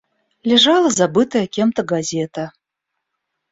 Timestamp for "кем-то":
1.55-1.81